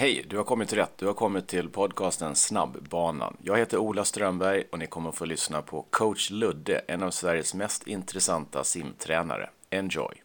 [0.00, 0.98] Hej, du har kommit till rätt.
[0.98, 3.36] Du har kommit till podcasten Snabbbanan.
[3.42, 7.10] Jag heter Ola Strömberg och ni kommer att få lyssna på coach Ludde, en av
[7.10, 9.50] Sveriges mest intressanta simtränare.
[9.70, 10.22] Enjoy!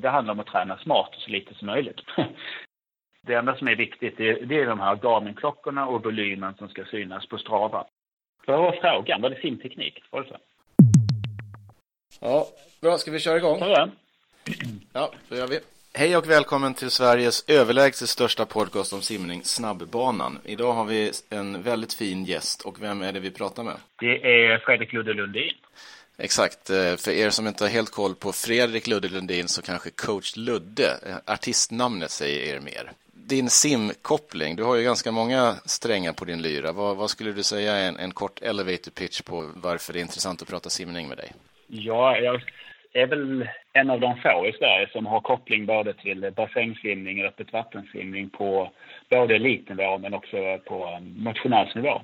[0.00, 2.00] Det handlar om att träna smart så lite som möjligt.
[3.26, 7.28] Det enda som är viktigt det är de här Garmin-klockorna och volymen som ska synas
[7.28, 7.86] på Strava.
[8.46, 9.22] Vad var frågan?
[9.22, 10.02] Var det simteknik?
[10.10, 10.36] Var det så?
[12.20, 12.46] Ja,
[12.80, 12.98] bra.
[12.98, 13.58] Ska vi köra igång?
[13.60, 13.88] Ja,
[14.92, 15.60] Ja, då gör vi.
[15.92, 20.38] Hej och välkommen till Sveriges överlägset största podcast om simning, Snabbbanan.
[20.44, 23.76] Idag har vi en väldigt fin gäst och vem är det vi pratar med?
[24.00, 25.52] Det är Fredrik Ludde Lundin.
[26.18, 29.90] Exakt, eh, för er som inte har helt koll på Fredrik Ludde Lundin så kanske
[29.90, 32.92] coach Ludde, eh, artistnamnet säger er mer.
[33.12, 36.72] Din simkoppling, du har ju ganska många strängar på din lyra.
[36.72, 40.02] Vad, vad skulle du säga är en, en kort elevator pitch på varför det är
[40.02, 41.32] intressant att prata simning med dig?
[41.66, 42.42] Ja, jag
[42.92, 47.26] är väl en av de få i Sverige som har koppling både till bassängsimning och
[47.26, 48.70] öppet vattensimning på
[49.10, 52.02] både elitnivå men också på motionärsnivå.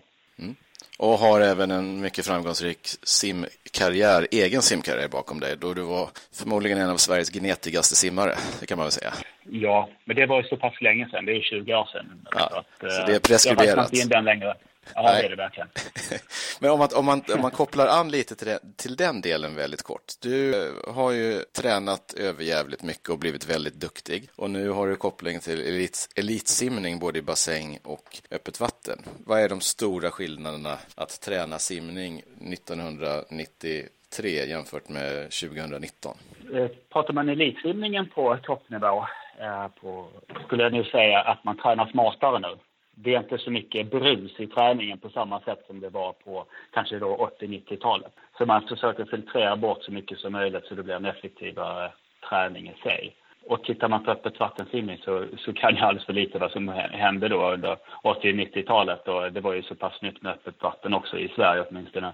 [0.99, 6.79] Och har även en mycket framgångsrik simkarriär, egen simkarriär bakom dig, då du var förmodligen
[6.79, 9.13] en av Sveriges gnetigaste simmare, det kan man väl säga.
[9.51, 12.27] Ja, men det var ju så pass länge sedan, det är 20 år sedan.
[12.31, 13.77] Ja, så, att, så eh, det är preskriberat.
[13.77, 14.55] Jag inte in den längre.
[14.95, 15.23] Ja, Nej.
[15.23, 15.69] det är det verkligen.
[16.61, 19.55] Men om man, om, man, om man kopplar an lite till, det, till den delen
[19.55, 20.13] väldigt kort.
[20.23, 24.29] Du eh, har ju tränat överjävligt mycket och blivit väldigt duktig.
[24.37, 28.99] Och nu har du koppling till elit, elitsimning både i bassäng och öppet vatten.
[29.27, 36.17] Vad är de stora skillnaderna att träna simning 1993 jämfört med 2019?
[36.55, 39.07] Eh, Pratar man elitsimningen på toppnivå
[39.41, 40.09] eh, på,
[40.45, 42.57] skulle jag nu säga att man tränar smartare nu.
[42.99, 46.45] Det är inte så mycket brus i träningen på samma sätt som det var på
[46.73, 48.13] kanske då 80-90-talet.
[48.39, 51.93] Så man försöker filtrera bort så mycket som möjligt så det blir en effektivare
[52.29, 53.17] träning i sig.
[53.49, 56.69] Och tittar man på öppet vattensimning så, så kan jag alldeles för lite vad som
[56.69, 59.09] hände då under 80-90-talet.
[59.09, 62.13] Och det var ju så pass nytt med öppet vatten också i Sverige åtminstone.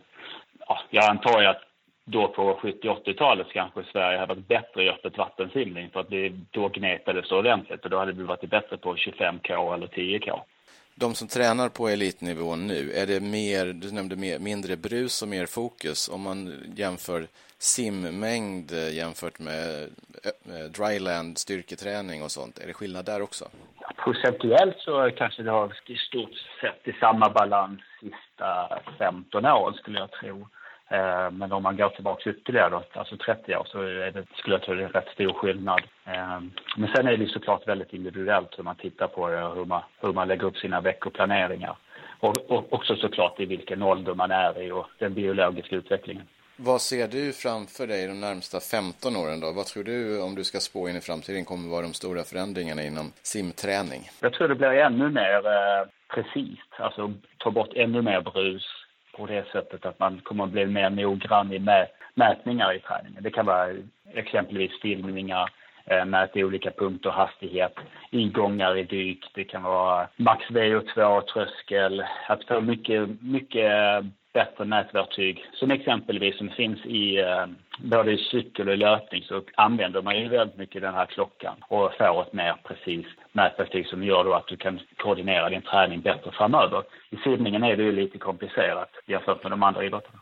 [0.68, 1.62] Ja, jag antar ju att
[2.04, 6.68] då på 70-80-talet kanske Sverige hade varit bättre i öppet vattensimning för att det då
[6.68, 10.40] gnetades ordentligt och då hade vi varit bättre på 25K eller 10K.
[10.94, 15.28] De som tränar på elitnivå nu, är det mer, du nämnde mer, mindre brus och
[15.28, 17.26] mer fokus om man jämför
[17.58, 19.82] simmängd eh, jämfört med
[20.24, 22.58] eh, eh, dryland, styrketräning och sånt?
[22.58, 23.44] Är det skillnad där också?
[23.96, 29.98] Procentuellt så kanske det har i stort sett i samma balans sista 15 åren skulle
[29.98, 30.48] jag tro.
[30.92, 34.54] Eh, Men om man går tillbaka ytterligare, då, alltså 30 år, så är det, skulle
[34.54, 35.80] jag tro det är rätt stor skillnad.
[36.04, 36.40] Eh,
[36.76, 39.82] Men sen är det såklart väldigt individuellt hur man tittar på det och hur man,
[40.00, 41.76] hur man lägger upp sina veckoplaneringar.
[42.20, 46.28] Och, och också såklart i vilken ålder man är i och den biologiska utvecklingen.
[46.56, 49.52] Vad ser du framför dig de närmsta 15 åren då?
[49.52, 52.82] Vad tror du, om du ska spå in i framtiden, kommer vara de stora förändringarna
[52.82, 54.02] inom simträning?
[54.20, 58.64] Jag tror det blir ännu mer eh, precis, alltså ta bort ännu mer brus
[59.16, 63.22] på det sättet att man kommer att bli mer noggrann i mä mätningar i träningen.
[63.22, 63.68] Det kan vara
[64.14, 65.50] exempelvis filmningar,
[65.86, 67.74] eh, mäta olika punkter, hastighet,
[68.10, 75.44] ingångar i dyk, det kan vara max VO2, tröskel, att få mycket, mycket bättre mätverktyg.
[75.54, 77.46] Som exempelvis som finns i eh,
[77.78, 81.92] både i cykel och löpning så använder man ju väldigt mycket den här klockan och
[81.98, 86.30] får ett mer precis mätverktyg som gör då att du kan koordinera din träning bättre
[86.32, 86.82] framöver.
[87.10, 90.18] I simningen är det ju lite komplicerat jämfört med de andra idrotterna.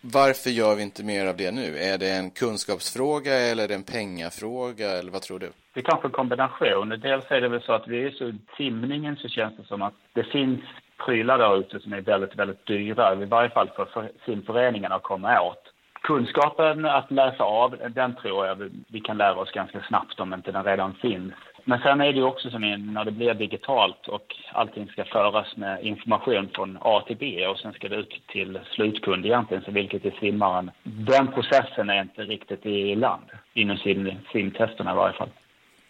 [0.00, 1.78] Varför gör vi inte mer av det nu?
[1.78, 5.50] Är det en kunskapsfråga eller är det en pengafråga eller vad tror du?
[5.74, 6.88] Det är kanske en kombination.
[6.88, 9.94] Dels är det väl så att vi är så, simningen så känns det som att
[10.12, 10.60] det finns
[11.04, 15.02] prylar där ute som är väldigt, väldigt dyra, i varje fall för, för simföreningarna att
[15.02, 15.70] komma åt.
[16.02, 20.52] Kunskapen att läsa av, den tror jag vi- kan lära oss ganska snabbt om inte
[20.52, 21.32] den redan finns.
[21.64, 22.60] Men sen är det ju också som
[22.94, 27.58] när det blir digitalt och allting ska föras med information från A till B och
[27.58, 30.70] sen ska det ut till slutkund egentligen, så vilket är simmaren.
[30.82, 35.28] Den processen är inte riktigt i land, inom sim, simtesterna i varje fall.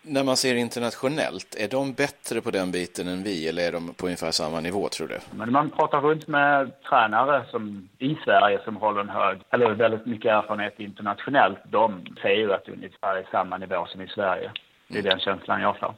[0.07, 3.95] När man ser internationellt, är de bättre på den biten än vi eller är de
[3.95, 5.19] på ungefär samma nivå tror du?
[5.31, 10.06] Men man pratar runt med tränare som, i Sverige som håller en hög, eller väldigt
[10.06, 11.59] mycket erfarenhet internationellt.
[11.65, 14.51] De säger ju att det är ungefär samma nivå som i Sverige.
[14.89, 15.95] Det är den känslan jag får.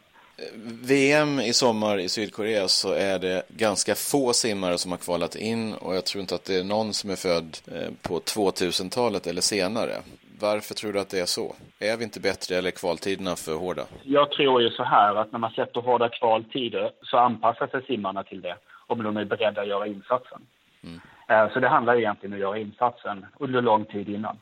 [0.83, 5.75] VM i sommar i Sydkorea så är det ganska få simmare som har kvalat in
[5.75, 9.41] och jag tror inte att det är någon som är född eh, på 2000-talet eller
[9.41, 9.93] senare.
[10.41, 11.55] Varför tror du att det är så?
[11.79, 13.83] Är vi inte bättre eller är kvaltiderna för hårda?
[14.03, 18.23] Jag tror ju så här att när man sätter hårda kvaltider så anpassar sig simmarna
[18.23, 18.57] till det
[18.87, 20.47] om de är beredda att göra insatsen.
[21.29, 24.39] Eh, Så det handlar egentligen om att göra insatsen under lång tid innan.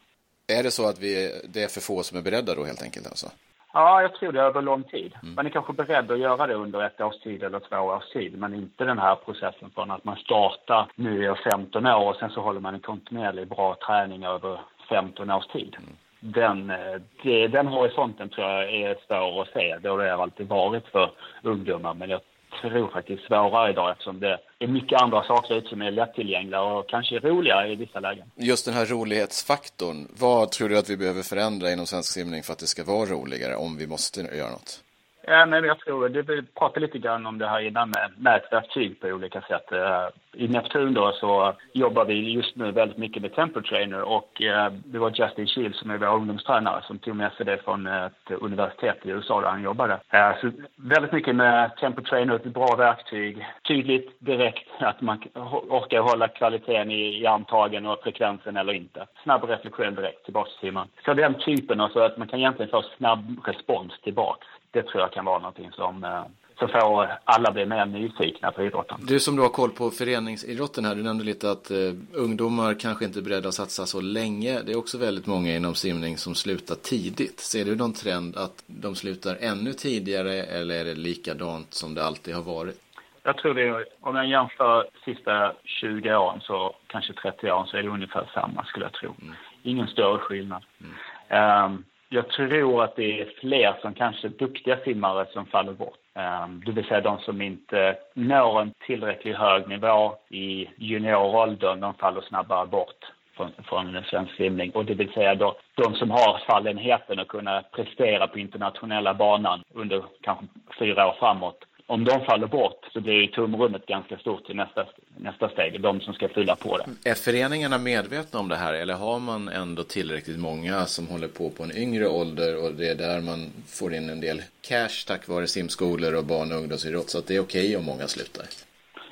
[0.47, 3.07] Är det så att vi, det är för få som är beredda då helt enkelt
[3.07, 3.27] alltså?
[3.73, 5.15] Ja, jag tror det över lång tid.
[5.23, 5.35] Mm.
[5.35, 8.39] Man är kanske beredd att göra det under ett års tid eller två års tid,
[8.39, 12.31] men inte den här processen från att man startar nu är 15 år och sen
[12.31, 15.77] så håller man en kontinuerlig bra träning över 15 års tid.
[15.79, 15.97] Mm.
[16.21, 19.79] Den, eh, det, den horisonten tror jag är svår att se.
[19.83, 21.11] Det har det alltid varit för
[21.43, 22.21] ungdomar, men jag
[22.61, 26.89] tror faktiskt svårare idag eftersom det är mycket andra saker ut som är lättillgängliga och
[26.89, 28.31] kanske roligare i vissa lägen.
[28.37, 32.53] Just den här rolighetsfaktorn, vad tror du att vi behöver förändra inom svensk simning för
[32.53, 34.84] att det ska vara roligare om vi måste göra något?
[35.27, 39.01] Ja, men jag tror du Vi pratade lite grann om det här innan med mätverktyg
[39.01, 39.73] på olika sätt.
[39.73, 44.43] Eh, I Neptun då så jobbar vi just nu väldigt mycket med Tempo Trainer och
[44.43, 47.87] eh, det var Justin Shields som är vår ungdomstränare som tog med sig det från
[47.87, 50.01] ett universitet i USA där han jobbade.
[50.11, 53.47] Eh, så väldigt mycket med Tempo Trainer, ett bra verktyg.
[53.69, 55.23] Tydligt, direkt, att man
[55.69, 59.07] orkar hålla kvaliteten i, armtagen och frekvensen eller inte.
[59.23, 60.89] Snabb reflektion direkt tillbaka till timmen.
[61.05, 65.13] Så den typen, alltså att man kan egentligen få snabb respons tillbaks det tror jag
[65.13, 66.25] kan vara någonting som eh,
[66.59, 68.99] så får alla bli mer nyfikna på idrotten.
[69.03, 71.77] Du som då har koll på föreningsidrotten här, du nämnde lite att eh,
[72.13, 74.63] ungdomar kanske inte är beredda att satsa så länge.
[74.63, 77.41] Det är också väldigt många inom simning som slutar tidigt.
[77.41, 82.05] Ser du någon trend att de slutar ännu tidigare eller är det likadant som det
[82.05, 82.81] alltid har varit?
[83.23, 87.83] Jag tror det, om jag jämför sista 20 åren, så kanske 30 åren, så är
[87.83, 89.15] det ungefär samma skulle jag tro.
[89.23, 89.35] Mm.
[89.63, 90.65] Ingen större skillnad.
[90.81, 91.65] Mm.
[91.65, 91.85] Um,
[92.15, 95.99] jag tror att det är fler som kanske duktiga simmare som faller bort.
[96.15, 101.95] Ehm, det vill säga de som inte når en tillräckligt hög nivå i junioråldern, de
[101.95, 103.05] faller snabbare bort
[103.37, 104.71] från, från svensk simning.
[104.71, 109.63] Och det vill säga då, de som har fallenheten att kunna prestera på internationella banan
[109.75, 110.45] under kanske
[110.79, 114.87] fyra år framåt om de faller bort så blir ju tomrummet ganska stort till nästa,
[115.17, 117.11] nästa steg, de som ska fylla på det.
[117.11, 121.51] Är föreningarna medvetna om det här eller har man ändå tillräckligt många som håller på
[121.51, 125.29] på en yngre ålder och det är där man får in en del cash tack
[125.29, 128.45] vare simskolor och barn och ungdomsidrott så att det är okej okay om många slutar?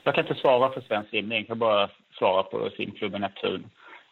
[0.05, 1.89] Jag kan inte svara för Svensk Simning, jag kan bara
[2.19, 3.65] svara på simklubben Neptun.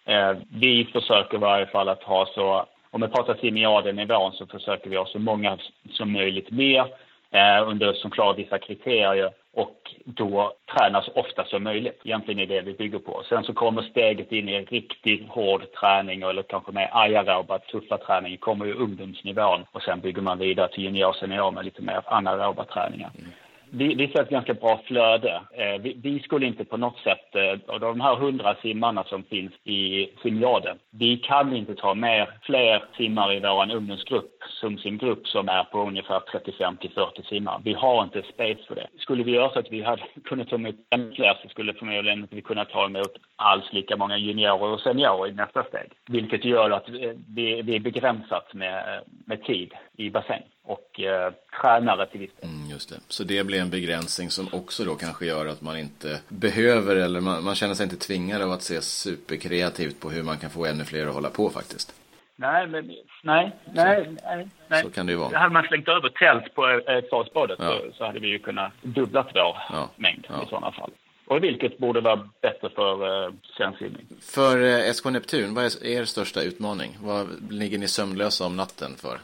[0.05, 4.91] Eh, vi försöker i varje fall att ha så, om vi pratar simiaden-nivån så försöker
[4.91, 5.59] vi ha så många
[5.91, 6.85] som möjligt med
[7.32, 12.00] Eh, under, som klarar vissa kriterier och då tränas ofta som möjligt.
[12.05, 13.23] Egentligen är det vi bygger på.
[13.29, 17.99] Sen så kommer steget in i en riktigt hård träning eller kanske mer aeroba, tuffa
[17.99, 22.03] träning, kommer ju ungdomsnivån och sen bygger man vidare till junior senior med lite mer
[22.06, 23.11] anaeroba träningar.
[23.19, 23.31] Mm
[23.73, 25.41] vi, vi ser ett ganska bra flöde.
[25.53, 29.23] Eh, vi, vi, skulle inte på något sätt, eh, av de här hundra simmarna som
[29.23, 34.31] finns i simjaden, vi kan inte ta med fler simmare i vår ungdomsgrupp,
[34.61, 37.61] Sumsimgrupp, som är på ungefär 35 till 40 simmar.
[37.65, 38.87] Vi har inte space för det.
[38.99, 42.21] Skulle vi göra så att vi hade kunnat ta emot ännu fler så skulle förmodligen
[42.21, 45.93] inte vi kunna ta emot alls lika många juniorer och seniorer i nästa steg.
[46.07, 46.95] Vilket gör att eh,
[47.29, 52.31] vi, vi är begränsat med, eh, med tid i bassäng och eh, tränare till viss
[52.43, 52.97] mm, Just det.
[53.09, 57.21] Så det blir en begränsning som också då kanske gör att man inte behöver eller
[57.21, 60.67] man, man känner sig inte tvingad av att se superkreativt på hur man kan få
[60.67, 61.95] ännu fler att hålla på faktiskt.
[62.37, 62.87] Nej, men
[63.23, 64.83] nej, nej, så, nej, nej.
[64.83, 65.39] Så kan det ju vara.
[65.39, 66.63] Hade man slängt över tält på
[67.11, 67.69] Farsbadet ja.
[67.69, 69.91] så, så hade vi ju kunnat dubblat vår ja.
[69.97, 70.43] mängd ja.
[70.43, 70.91] i sådana fall.
[71.27, 74.07] Och vilket borde vara bättre för eh, svensk simning.
[74.21, 76.99] För eh, SK Neptun, vad är er största utmaning?
[77.01, 79.19] Vad ligger ni sömnlösa om natten för?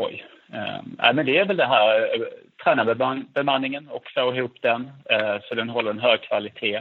[0.00, 0.24] Oj.
[0.52, 2.26] Eh, men det är väl det här eh,
[2.64, 6.80] tränarbemanningen och få ihop den eh, så den håller en hög kvalitet.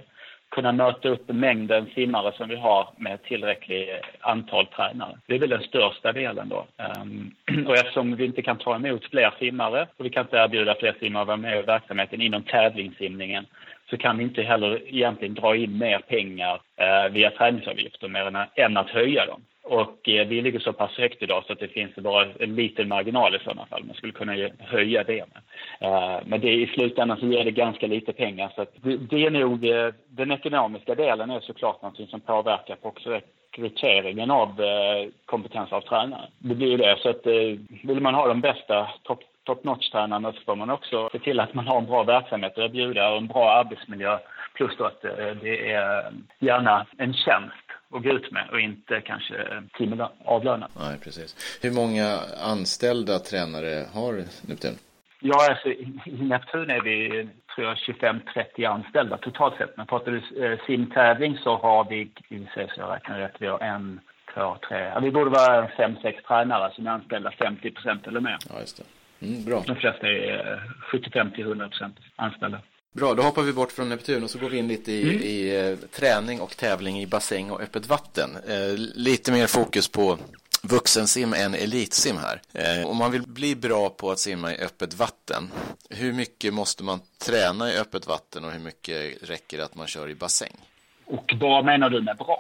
[0.50, 5.18] Kunna möta upp mängden simmare som vi har med tillräckligt eh, antal tränare.
[5.26, 6.66] Det är väl den största delen då.
[6.78, 7.32] Ehm,
[7.68, 10.96] och eftersom vi inte kan ta emot fler simmare och vi kan inte erbjuda fler
[11.00, 13.46] simmare att vara med i verksamheten inom tävlingssimningen
[13.90, 18.38] så kan vi inte heller egentligen dra in mer pengar eh, via träningsavgifter mer än,
[18.56, 19.42] än att höja dem.
[19.64, 22.88] Och eh, vi ligger så pass högt idag så att det finns bara en liten
[22.88, 23.84] marginal i sådana fall.
[23.84, 25.42] Man skulle kunna höja det med.
[26.26, 28.52] Men det, i slutändan så ger det ganska lite pengar.
[28.56, 32.88] Så det, det, är nog, eh, den ekonomiska delen är såklart någonting som påverkar på
[32.88, 33.20] också
[33.52, 36.28] rekryteringen av eh, kompetens av tränare.
[36.38, 36.98] Det blir ju det.
[37.02, 37.26] Så att
[37.84, 38.90] vill man ha de bästa
[39.50, 42.58] top, notch-tränarna så får man också se till att man har en bra verksamhet att
[42.58, 44.20] erbjuda och en bra arbetsmiljö.
[44.54, 45.02] Plus då att
[45.42, 50.72] det är gärna en tjänst att gå ut med och inte kanske timavlönad.
[50.80, 51.60] Nej, precis.
[51.62, 54.14] Hur många anställda tränare har
[54.48, 54.76] Neptun?
[55.20, 59.78] Ja, alltså, i Neptun är vi tror jag 25-30 anställda totalt sett.
[59.78, 63.48] Men pratar du eh, simtävling så har vi, vi säga så jag räknar rätt, vi
[63.48, 64.00] har en,
[64.34, 68.20] två, tre, ja, vi borde vara fem, sex tränare som är anställda 50 procent eller
[68.20, 68.38] mer.
[68.50, 68.99] Ja, just det.
[69.22, 69.64] Mm, bra.
[69.68, 72.62] De flesta är 75 till 100 procent anställda.
[72.94, 75.22] Bra, då hoppar vi bort från Neptun och så går vi in lite i, mm.
[75.22, 78.30] i eh, träning och tävling i bassäng och öppet vatten.
[78.48, 80.18] Eh, lite mer fokus på
[80.64, 82.42] vuxensim än elitsim här.
[82.54, 85.52] Eh, om man vill bli bra på att simma i öppet vatten,
[85.90, 89.88] hur mycket måste man träna i öppet vatten och hur mycket räcker det att man
[89.88, 90.56] kör i bassäng?
[91.06, 92.38] Och vad menar du med bra?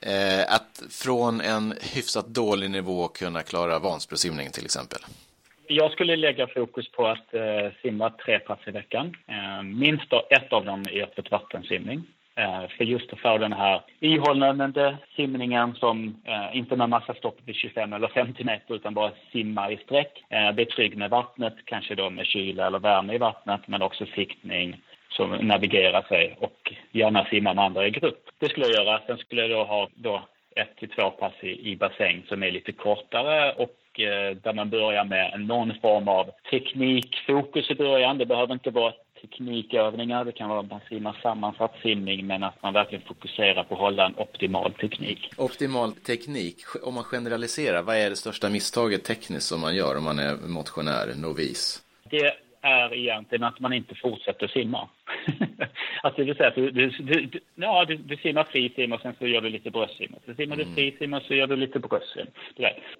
[0.00, 5.00] Eh, att från en hyfsat dålig nivå kunna klara Vansbrosimning till exempel.
[5.66, 9.16] Jag skulle lägga fokus på att eh, simma tre pass i veckan.
[9.26, 12.04] Eh, minst ett av dem i öppet vattensimning.
[12.36, 17.38] Eh, för just att få den här ihållande simningen som eh, inte med massa stopp
[17.44, 20.24] vid 25 eller 50 meter utan bara simma i sträck.
[20.28, 24.06] Eh, bli trygg med vattnet, kanske då med kyla eller värme i vattnet men också
[24.06, 28.30] siktning som navigerar sig och gärna simma med andra i grupp.
[28.38, 29.00] Det skulle jag göra.
[29.06, 30.22] Sen skulle jag då ha då
[30.56, 34.70] ett till två pass i, i bassäng som är lite kortare och eh, där man
[34.70, 38.18] börjar med någon form av teknikfokus i början.
[38.18, 40.24] Det behöver inte vara teknikövningar.
[40.24, 43.80] Det kan vara att man simmar sammansatt simning men att man verkligen fokuserar på att
[43.80, 45.30] hålla en optimal teknik.
[45.36, 50.04] Optimal teknik, om man generaliserar, vad är det största misstaget tekniskt som man gör om
[50.04, 51.82] man är motionär, novis?
[52.10, 54.88] Det är egentligen att man inte fortsätter simma.
[56.02, 59.14] alltså det vill säga att du, du, du, ja, du, du simmar frisim och sen
[59.18, 60.14] så gör du lite bröstsim.
[60.26, 60.68] Så simmar mm.
[60.68, 62.26] du frisim och så gör du lite bröstsim.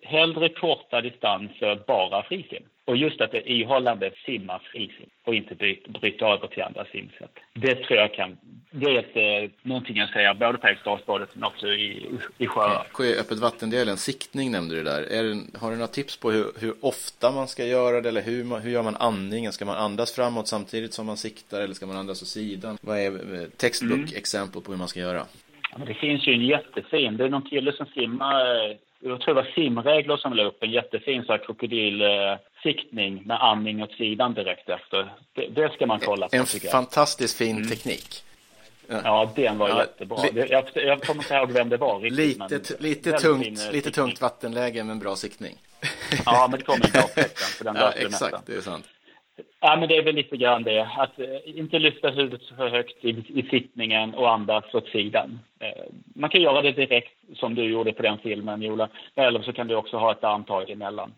[0.02, 2.62] Hellre korta distanser, bara frisim.
[2.87, 5.55] Och just att det är ihållande simma frisim och inte
[5.88, 7.31] bryta över till andra simsätt.
[7.55, 8.37] Det tror jag kan,
[8.71, 12.87] det är ett, eh, någonting jag säger både på Eriksdalsbadet men också i, i sjöar.
[12.99, 15.03] Ja, öppet vattendelen, siktning nämnde du där.
[15.03, 18.23] Är det, har du några tips på hur, hur ofta man ska göra det eller
[18.23, 19.53] hur, man, hur gör man andningen?
[19.53, 22.79] Ska man andas framåt samtidigt som man siktar eller ska man andas åt sidan?
[22.81, 25.23] Vad är eh, textbook-exempel på hur man ska göra?
[25.71, 28.76] Ja, det finns ju en jättefin, det är någon kille som simmar eh,
[29.07, 31.38] jag tror det var simregler som la upp en jättefin så här
[32.64, 35.12] krokodilsiktning med andning åt sidan direkt efter.
[35.35, 36.37] Det, det ska man kolla på.
[36.37, 37.68] En fantastiskt fin mm.
[37.68, 38.25] teknik.
[38.88, 40.18] Ja, den var ja, jättebra.
[40.35, 42.00] Jag, jag kommer inte ihåg vem det var.
[42.00, 45.54] Riktigt, lite lite, tungt, eh, lite tungt vattenläge men bra siktning.
[46.26, 48.85] Ja, men det kommer inte avtecknan för den ja, Exakt, det är sant.
[49.61, 50.88] Ja, men det är väl lite grann det.
[50.97, 55.38] Att eh, inte lyfta huvudet så högt i, i sittningen och andas åt sidan.
[55.61, 58.88] Eh, man kan göra det direkt som du gjorde på den filmen, Jola.
[59.14, 61.12] Eller så kan du också ha ett armtag emellan.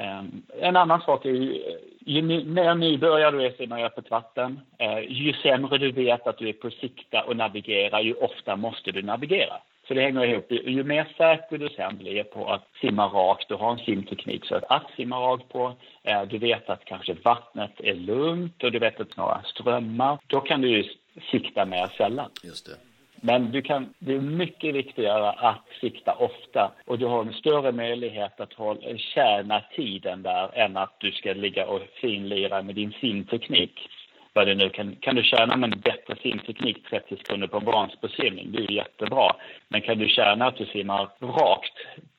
[0.00, 1.76] Ehm, en annan sak är ju, eh,
[2.06, 4.60] ju mer nybörjare du är simma i öppet vatten,
[5.08, 9.02] ju sämre du vet att du är på sikta och navigera, ju ofta måste du
[9.02, 9.56] navigera.
[9.90, 10.46] Så det hänger ihop.
[10.50, 14.54] Ju mer säker du sen blir på att simma rakt och ha en simteknik så
[14.54, 18.78] att, att simma rakt på, eh, du vet att kanske vattnet är lugnt och du
[18.78, 20.84] vet att några strömmar, då kan du ju
[21.30, 22.30] sikta mer sällan.
[22.42, 22.89] Just det.
[23.20, 27.72] Men du kan, det är mycket viktigare att sikta ofta och du har en större
[27.72, 32.92] möjlighet att hålla, tjäna tiden där än att du ska ligga och finlira med din
[33.00, 33.90] simteknik
[34.32, 37.64] vad det nu kan, kan du tjäna med en bättre simteknik 30 sekunder på en
[37.64, 39.36] Vansbrosimning, det är jättebra.
[39.68, 41.78] Men kan du tjäna att du simmar rakt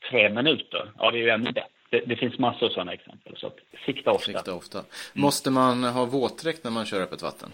[0.10, 1.70] tre minuter, ja det är ju ännu bättre.
[1.90, 3.52] Det, det, finns massor av sådana exempel, så
[3.86, 4.26] sikta ofta.
[4.26, 4.84] Sikta ofta.
[5.14, 7.50] Måste man ha våtdräkt när man kör öppet vatten?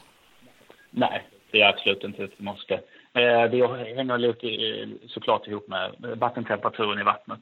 [0.90, 2.80] Nej, det är absolut inte ett måste.
[3.18, 7.40] Eh, det hänger såklart ihop med vattentemperaturen i vattnet.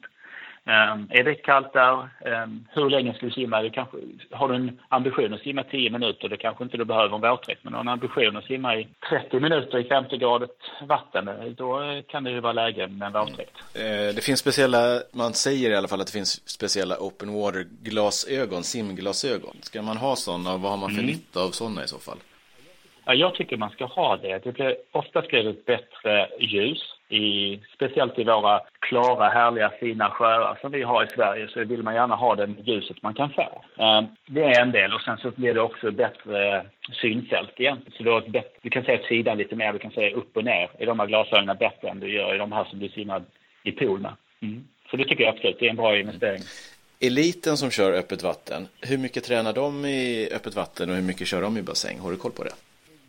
[0.68, 2.08] Um, är det kallt där,
[2.42, 3.62] um, hur länge ska du simma?
[3.62, 3.96] Du kanske,
[4.30, 7.64] har du en ambition att simma 10 minuter, då kanske inte du behöver en våtdräkt.
[7.64, 12.02] Men har du en ambition att simma i 30 minuter i 50 gradigt vatten, då
[12.08, 13.56] kan det ju vara läge med en våtdräkt.
[13.74, 14.14] Mm.
[14.14, 19.56] det finns speciella, man säger i alla fall att det finns speciella open water-glasögon, simglasögon.
[19.60, 21.06] Ska man ha sådana vad har man för mm.
[21.06, 22.18] nytta av sådana i så fall?
[23.08, 24.44] Ja, jag tycker man ska ha det.
[24.44, 30.10] Det blir oftast blir det ett bättre ljus i, speciellt i våra klara, härliga, fina
[30.10, 33.30] sjöar som vi har i Sverige så vill man gärna ha det ljuset man kan
[33.30, 33.64] få.
[33.78, 37.78] Ehm, det är en del och sen så blir det också bättre synfält igen.
[37.96, 40.44] Så du, bättre, du kan se åt sidan lite mer, du kan se upp och
[40.44, 43.22] ner i de här glasögonen bättre än du gör i de här som du simmar
[43.62, 44.12] i pool med.
[44.42, 44.64] Mm.
[44.90, 46.42] Så det tycker jag absolut, det är en bra investering.
[47.00, 51.26] Eliten som kör öppet vatten, hur mycket tränar de i öppet vatten och hur mycket
[51.26, 51.98] kör de i bassäng?
[51.98, 52.52] Har du koll på det?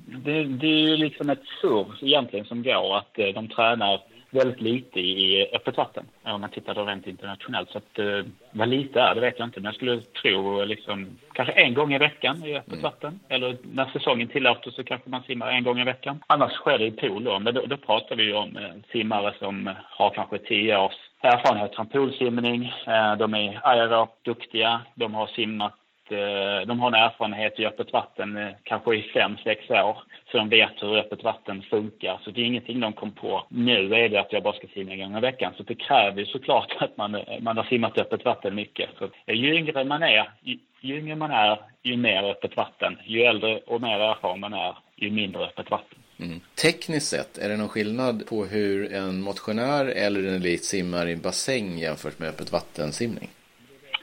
[0.07, 4.61] Det, det är ju liksom ett surr egentligen som går att eh, de tränar väldigt
[4.61, 7.69] lite i öppet vatten om man tittar då rent internationellt.
[7.69, 11.17] Så att, eh, vad lite är det vet jag inte, men jag skulle tro liksom,
[11.33, 12.83] kanske en gång i veckan i öppet mm.
[12.83, 13.19] vatten.
[13.29, 16.23] Eller när säsongen tillåter så kanske man simmar en gång i veckan.
[16.27, 19.33] Annars sker det i pool då, men då, då pratar vi ju om eh, simmare
[19.39, 22.73] som har kanske tio års erfarenhet från poolsimning.
[22.87, 27.65] Eh, de är aerobt duktiga, de har simmat Eh, Eh, de har en erfarenhet i
[27.65, 29.97] öppet vatten eh, kanske i fem, sex år.
[30.31, 32.19] Så de vet hur öppet vatten funkar.
[32.23, 33.45] Så det är ingenting de kom på.
[33.49, 35.53] Nu är det att jag bara ska simma en gång i veckan.
[35.57, 38.89] Så det kräver ju såklart att man, eh, man har simmat öppet vatten mycket.
[38.99, 42.97] Så ju yngre man är, ju, ju yngre man är, ju mer öppet vatten.
[43.05, 45.99] Ju äldre och mer erfaren man är, ju mindre öppet vatten.
[46.19, 46.39] Mm.
[46.61, 51.15] Tekniskt sett, är det någon skillnad på hur en motionär eller en elit simmar i
[51.15, 53.29] bassäng jämfört med öppet vattensimning?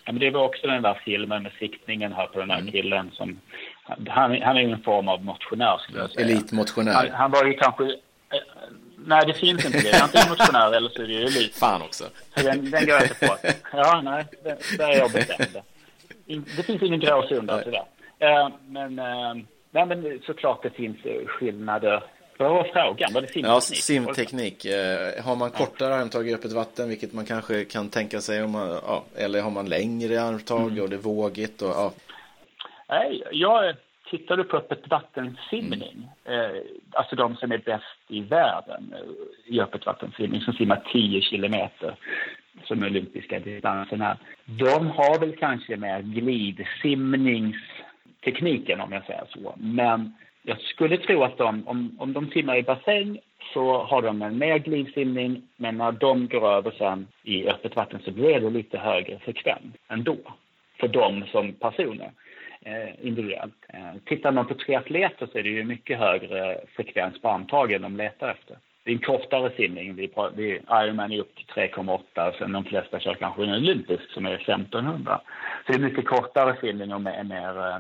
[0.05, 2.73] Ja, men det var också den där filmen med siktningen här på den här mm.
[2.73, 3.41] killen som
[3.85, 6.27] han, han är ju en form av motionär skulle jag säga.
[6.27, 6.93] Elitmotionär.
[6.95, 8.39] Han, han var ju kanske eh,
[9.07, 10.03] Nej, det finns inte det.
[10.03, 11.59] Antingen motionär eller så är det elit.
[11.59, 12.05] Fan också.
[12.35, 13.37] Den, den går jag inte på.
[13.73, 14.25] Ja, nej,
[14.79, 15.63] där är jag bestämd.
[16.57, 18.45] Det finns ingen gråzon där tyvärr.
[18.45, 20.97] Uh, men, uh, nej, men såklart det finns
[21.27, 22.03] skillnader.
[22.39, 23.13] Vad var frågan?
[23.13, 23.45] Var det simteknik?
[23.45, 24.67] Ja, simteknik.
[24.67, 28.51] Uh, har man kortare armtag i öppet vatten, vilket man kanske kan tänka sig om
[28.51, 30.83] man, ja, eller har man längre armtag mm.
[30.83, 31.93] och det är vågigt och ja.
[32.89, 33.75] Nej, jag
[34.11, 36.41] tittar du på öppet vattensimning, mm.
[36.41, 36.51] eh,
[36.93, 39.01] alltså de som är bäst i världen eh,
[39.55, 41.97] i öppet vattensimning, som simmar 10 kilometer
[42.65, 49.55] som olympiska distansen här, de har väl kanske mer glidsimningstekniken om jag säger så.
[49.57, 50.15] Men
[50.47, 53.19] jag skulle tro att de, om, om de simmar i bassäng
[53.53, 58.01] så har de en mer glidsimning, men när de går över sen i öppet vatten
[58.05, 60.17] så blir det lite högre frekvens ändå
[60.81, 62.11] för dem som personer
[62.63, 63.55] eh, individuellt.
[63.69, 67.97] Eh, tittar man på triatleter så är det ju mycket högre frekvens på antagen de
[67.97, 68.59] letar efter.
[68.85, 69.95] Det är en kortare simning.
[69.95, 74.11] Vi, vi, Ironman är upp till 3,8 och sen de flesta kör kanske en olympisk
[74.11, 75.21] som är 1500.
[75.67, 77.79] Så det är mycket kortare simning och mer, mer eh,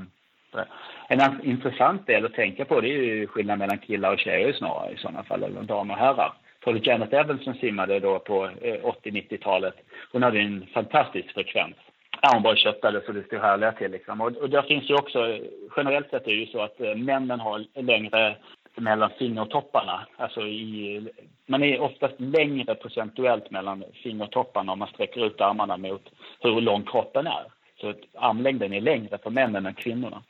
[0.55, 0.65] Eh,
[1.09, 4.93] en intressant del att tänka på det är ju skillnaden mellan killar och tjejer snarare
[4.93, 6.33] i sådana fall, eller damer och herrar.
[6.65, 9.75] Tar Janet Evans som simmade då på eh, 80-90-talet,
[10.13, 11.77] hon hade en fantastisk frekvens
[12.23, 13.91] Ja, hon bara köttade så det stod härliga till.
[13.91, 14.21] Liksom.
[14.21, 15.39] Och, och där finns ju också,
[15.77, 18.37] generellt sett är det ju så att eh, männen har längre
[18.77, 20.07] mellan fingertopparna.
[20.17, 21.09] Alltså i,
[21.47, 26.03] man är oftast längre procentuellt mellan fingertopparna om man sträcker ut armarna mot
[26.41, 27.45] hur lång kroppen är.
[27.81, 30.23] Så att armlängden är längre för männen än kvinnorna.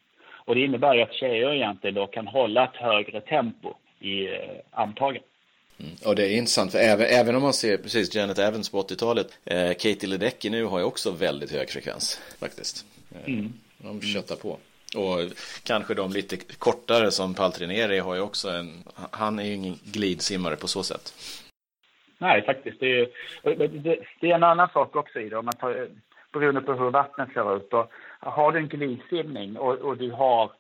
[0.45, 5.23] Och det innebär att tjejer egentligen då kan hålla ett högre tempo i eh, armtagen.
[5.81, 5.93] Mm.
[6.07, 9.39] Och det är intressant, för även, även om man ser precis Janet Evans på 80-talet,
[9.45, 12.87] eh, Katie Ledecky nu har ju också väldigt hög frekvens faktiskt.
[13.15, 13.53] Eh, mm.
[13.79, 14.59] De köttar på.
[14.97, 15.19] Och
[15.65, 20.57] kanske de lite kortare som Paltrineri har ju också en, han är ju ingen glidsimmare
[20.57, 21.15] på så sätt.
[22.19, 22.81] Nej, faktiskt.
[22.81, 23.09] Det är,
[23.43, 25.89] det, det är en annan sak också i det, om man tar,
[26.39, 27.73] beroende på hur vattnet ser ut.
[27.73, 30.51] Och har du en glidsimning och, och du har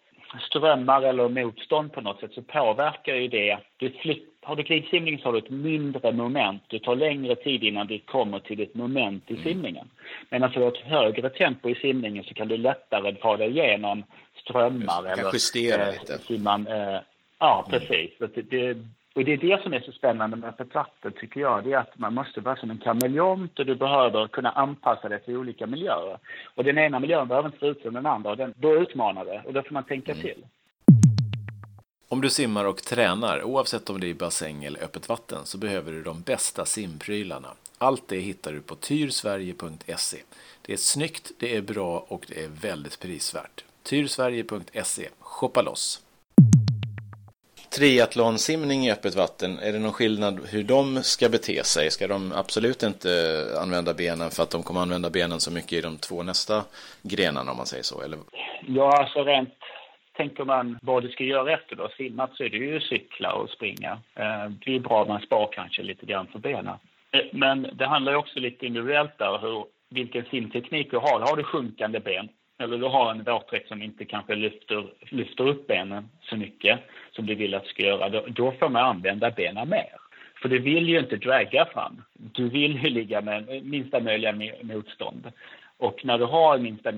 [0.41, 3.59] strömmar eller motstånd på något sätt så påverkar ju det.
[3.77, 6.63] Du flytt, har du glidsimning så har du ett mindre moment.
[6.69, 9.45] Det tar längre tid innan du kommer till ett moment i mm.
[9.45, 9.91] simningen.
[10.31, 13.51] Men alltså du har ett högre tempo i simningen så kan du lättare ta dig
[13.51, 14.05] igenom
[14.37, 15.03] strömmar.
[15.03, 16.19] Du kan justera eh, lite.
[16.19, 16.99] Simman, eh,
[17.39, 17.81] ja, mm.
[17.81, 18.21] precis.
[18.21, 18.31] Mm.
[18.35, 18.79] Det, det,
[19.15, 21.65] och det är det som är så spännande med vatten tycker jag.
[21.65, 25.21] Det är att man måste vara som en kameleont och du behöver kunna anpassa dig
[25.21, 26.19] till olika miljöer.
[26.55, 29.25] Och den ena miljön behöver inte se ut som den andra och den, då utmanar
[29.25, 30.23] det och då får man tänka mm.
[30.23, 30.45] till.
[32.09, 35.59] Om du simmar och tränar, oavsett om det är i bassäng eller öppet vatten, så
[35.59, 37.49] behöver du de bästa simprylarna.
[37.79, 40.19] Allt det hittar du på tyrsverige.se.
[40.63, 43.65] Det är snyggt, det är bra och det är väldigt prisvärt.
[43.83, 45.09] tyrsverige.se.
[45.21, 46.04] Shoppa loss!
[47.79, 51.91] Triathlonsimning i öppet vatten, är det någon skillnad hur de ska bete sig?
[51.91, 53.09] Ska de absolut inte
[53.63, 56.65] använda benen för att de kommer använda benen så mycket i de två nästa
[57.03, 58.03] grenarna om man säger så?
[58.03, 58.19] Eller?
[58.67, 59.55] Ja, alltså rent
[60.17, 63.33] tänker man vad du ska göra efter du har simmat så är det ju cykla
[63.33, 63.93] och springa.
[64.15, 66.77] Eh, det är bra att man spar kanske lite grann för benen.
[67.13, 71.21] Eh, men det handlar ju också lite individuellt där hur, vilken simteknik du har.
[71.21, 75.67] Har du sjunkande ben eller du har en våtdräkt som inte kanske lyfter, lyfter upp
[75.67, 76.81] benen så mycket
[77.13, 79.97] som du vill att du ska göra, då, då får man använda benen mer.
[80.43, 82.03] För du vill ju inte dragga fram.
[82.13, 85.33] Du vill ju ligga med minsta möjliga motstånd.
[85.77, 86.93] Och när du har minsta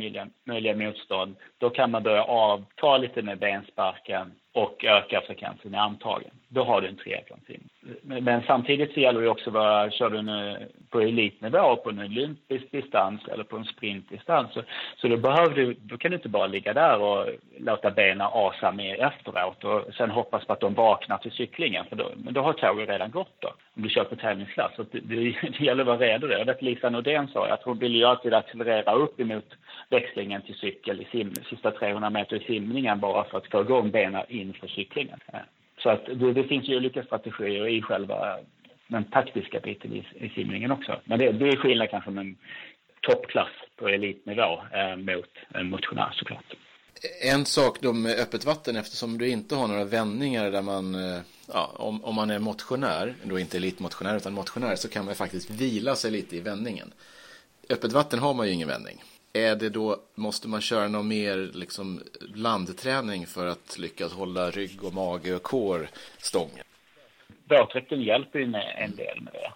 [0.44, 6.30] möjliga motstånd, då kan man börja avta lite med bensparken och öka frekvensen i armtagen.
[6.48, 7.68] Då har du en triathlonsim.
[8.02, 12.70] Men samtidigt så gäller det också vad kör du nu på elitnivå på en olympisk
[12.70, 14.52] distans eller på en sprintdistans.
[14.52, 14.62] Så,
[14.96, 17.26] så då, behöver du, då kan du inte bara ligga där och
[17.58, 21.96] låta benen asa mer efteråt och sen hoppas på att de vaknar till cyklingen för
[21.96, 24.72] då, men då har tåget redan gått då, om du kör på tävlingsklass.
[24.76, 25.14] Så det, det,
[25.58, 26.38] det gäller att vara redo där.
[26.38, 29.54] Jag vet Lisa Nordén sa att hon ville ju alltid accelerera upp emot
[29.90, 33.90] växlingen till cykel i sim, sista 300 meter i simningen bara för att få igång
[33.90, 35.20] benen inför cyklingen.
[35.32, 35.38] Eh,
[35.82, 38.38] så att det, det finns ju olika strategier i själva
[38.88, 41.00] den taktiska biten i, i simningen också.
[41.04, 42.36] Men det, det är skillnad kanske med en
[43.00, 46.54] toppklass på elitnivå eh, mot en motionär såklart.
[47.32, 51.20] En sak då med öppet vatten eftersom du inte har några vändningar där man, eh,
[51.52, 55.50] ja, om, om man är motionär, då inte elitmotionär utan motionär, så kan man faktiskt
[55.50, 56.92] vila sig lite i vändningen.
[57.70, 59.02] Öppet vatten har man ju ingen vändning.
[59.36, 62.02] Är det då, måste man köra någon mer liksom,
[62.34, 66.64] landträning för att lyckas hålla rygg och mage och kår stången?
[67.48, 69.52] Våtdräkten hjälper ju en del med det.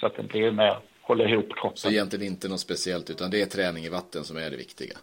[0.00, 1.76] Så att det blir mer håller ihop kroppen.
[1.76, 4.96] Så egentligen inte något speciellt, utan det är träning i vatten som är det viktiga?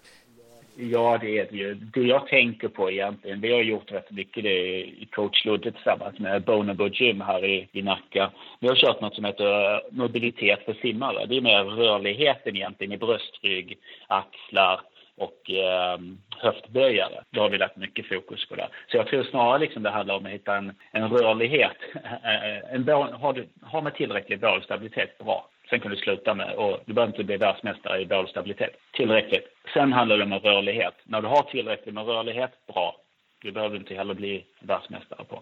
[0.76, 1.74] Ja, det är det ju.
[1.74, 5.72] Det jag tänker på egentligen, Det har jag gjort rätt mycket det i coach Ludde
[5.72, 8.32] tillsammans med Bonobo Gym här i, i Nacka.
[8.60, 11.26] Vi har kört något som heter eh, mobilitet för simmare.
[11.26, 14.82] Det är mer rörligheten egentligen i bröstrygg, axlar
[15.18, 16.00] och eh,
[16.38, 17.24] höftböjare.
[17.30, 18.68] Då har vi lagt mycket fokus på det.
[18.88, 21.78] Så jag tror snarare liksom det handlar om att hitta en, en rörlighet.
[22.24, 25.50] Eh, eh, en, har, du, har man tillräcklig bålstabilitet, bra.
[25.74, 28.76] Sen kan du sluta med, och du behöver inte bli världsmästare i bålstabilitet.
[28.92, 29.48] Tillräckligt.
[29.74, 30.94] Sen handlar det om rörlighet.
[31.04, 32.96] När du har tillräckligt med rörlighet, bra.
[33.44, 35.42] Det behöver inte heller bli världsmästare på.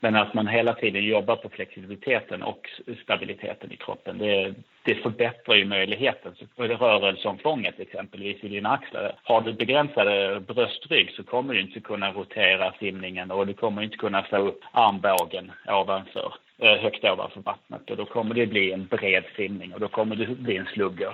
[0.00, 2.70] Men att man hela tiden jobbar på flexibiliteten och
[3.02, 6.34] stabiliteten i kroppen, det, det förbättrar ju möjligheten.
[6.34, 9.12] Så rörelseomfånget exempelvis i dina axlar.
[9.22, 13.96] Har du begränsade bröstrygg så kommer du inte kunna rotera simningen och du kommer inte
[13.96, 18.86] kunna få upp armbågen ovanför eh, högt ovanför vattnet och då kommer det bli en
[18.86, 21.12] bred simning och då kommer det bli en slugger.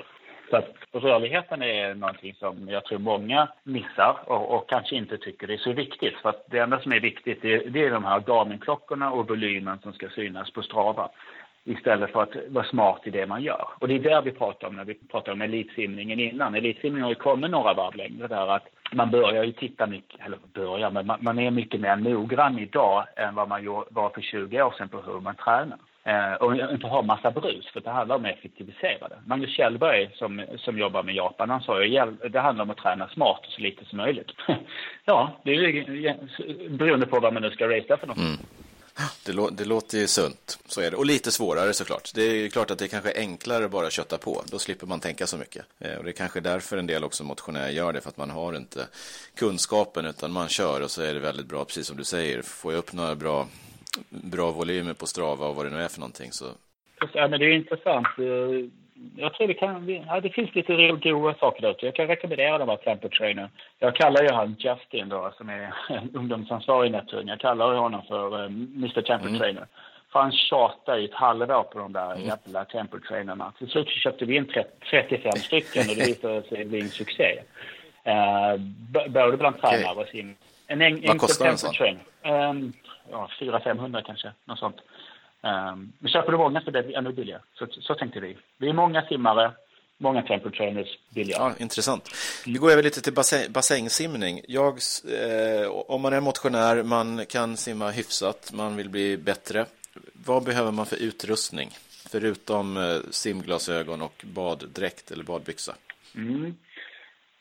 [0.50, 5.46] Så att rörligheten är någonting som jag tror många missar och, och, kanske inte tycker
[5.46, 6.14] det är så viktigt.
[6.16, 9.78] För att det enda som är viktigt det, det är de här Garmin-klockorna och volymen
[9.78, 11.10] som ska synas på Strava
[11.64, 13.68] istället för att vara smart i det man gör.
[13.78, 16.54] Och det är där vi pratar om när vi pratar om elitsimningen innan.
[16.54, 20.38] Elitsimningen har ju kommit några varv längre där att man börjar ju titta mycket, eller
[20.54, 24.62] börjar, men man, man är mycket mer noggrann idag än vad man var för 20
[24.62, 25.78] år sedan på hur man tränar.
[26.08, 29.18] Eh, och inte ha massa brus, för det handlar om att effektivisera det.
[29.26, 33.08] Magnus Kjellberg som, som jobbar med Japan, han sa ju det handlar om att träna
[33.08, 34.30] smart och så lite som möjligt.
[35.04, 36.14] ja, det är ju
[36.68, 38.16] beroende på vad man nu ska racea för något.
[38.16, 38.36] Mm.
[39.26, 40.96] Det, lå det, låter ju sunt, så är det.
[40.96, 42.10] Och lite svårare såklart.
[42.14, 44.42] Det är klart att det är kanske är enklare bara att kötta på.
[44.50, 45.64] Då slipper man tänka så mycket.
[45.78, 48.30] Eh, och det är kanske därför en del också motionärer gör det, för att man
[48.30, 48.86] har inte
[49.34, 52.42] kunskapen utan man kör och så är det väldigt bra, precis som du säger.
[52.42, 53.46] Får jag upp några bra,
[54.08, 56.44] bra volymer på Strava och vad det nu är för någonting så...
[57.14, 58.06] Ja, men det är intressant
[59.16, 61.76] jag tror det kan, ja, det finns lite goda saker där.
[61.80, 63.50] Jag kan rekommendera dem att Temper Trainer.
[63.78, 65.74] Jag kallar ju han Justin då, som är
[66.14, 67.28] ungdomsansvarig i Nettung.
[67.28, 69.38] Jag kallar honom för eh, Mr Temper mm.
[69.38, 69.66] Trainer.
[70.12, 72.26] För han tjatade i ett halvår på de där mm.
[72.26, 73.52] jävla Temper Trainerna.
[73.58, 74.52] Till slut köpte vi in
[74.90, 77.40] 35 stycken och det visade sig bli en succé.
[78.06, 78.60] Uh,
[79.08, 80.34] både bland tränare och sim.
[80.66, 81.98] En Vad kostar en sån?
[82.24, 82.72] Um,
[83.10, 84.76] ja, 400-500 kanske, något sånt.
[85.40, 87.42] Um, men köper du många så blir det ännu billigare.
[87.54, 88.36] Så, så tänkte vi.
[88.58, 89.52] Vi är många simmare,
[89.98, 91.42] många temple trainers billigare.
[91.42, 92.10] Ja, intressant.
[92.46, 94.40] Vi går över lite till bassäng, bassängsimning.
[94.48, 94.78] Jag,
[95.12, 99.66] eh, om man är motionär, man kan simma hyfsat, man vill bli bättre.
[100.24, 101.70] Vad behöver man för utrustning?
[102.10, 105.74] Förutom eh, simglasögon och baddräkt eller badbyxa.
[106.14, 106.56] Mm.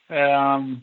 [0.10, 0.82] Um,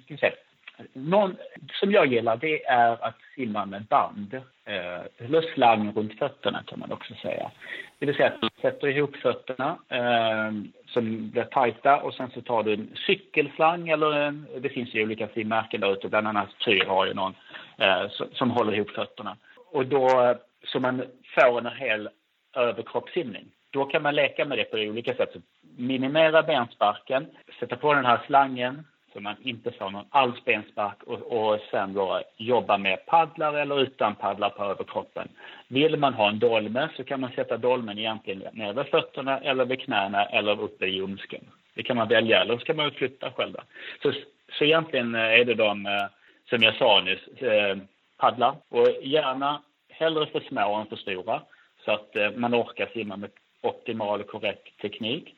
[0.93, 1.37] någon,
[1.73, 4.35] som jag gillar det är att simma med band.
[4.65, 7.51] Eh, eller slang runt fötterna kan man också säga.
[7.99, 10.53] Det vill säga att du sätter ihop fötterna eh,
[10.87, 15.03] som blir tajta och sen så tar du en cykelslang eller en, det finns ju
[15.03, 17.35] olika simmärken där ute, bland annat Tyr har ju någon
[17.79, 19.37] eh, som, som håller ihop fötterna.
[19.73, 21.03] Och då, eh, så man
[21.35, 22.09] får en hel
[22.57, 23.45] överkroppssimning.
[23.71, 25.31] Då kan man leka med det på olika sätt.
[25.33, 25.41] Så
[25.77, 27.27] minimera bensparken,
[27.61, 31.95] sätta på den här slangen, så man inte får någon alls benspark och, och sen
[31.95, 35.29] då jobba med paddlar eller utan paddlar på överkroppen.
[35.69, 39.65] Vill man ha en dolme så kan man sätta dolmen egentligen ner vid fötterna eller
[39.65, 41.45] vid knäna eller uppe i ljumsken.
[41.75, 43.65] Det kan man välja, eller så kan man flytta själva.
[44.03, 44.13] Så,
[44.59, 46.07] så egentligen eh, är det de, eh,
[46.51, 47.77] som jag sa nyss, eh,
[48.19, 51.43] paddlar och gärna hellre för små än för stora
[51.85, 55.35] så att man orkar simma med optimal och korrekt teknik.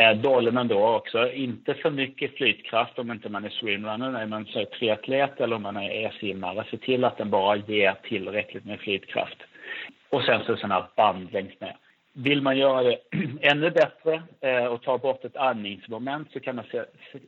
[0.00, 4.46] Eh, dolmen då också, inte för mycket flytkraft om inte man är swimrunner, när man
[4.54, 6.64] är triatlet eller om man är e-simmare.
[6.70, 9.38] Se till att den bara ger tillräckligt med flytkraft.
[10.08, 11.76] Och sen så sådana band längst ner.
[12.12, 12.98] Vill man göra det
[13.40, 16.64] ännu bättre eh, och ta bort ett andningsmoment så kan man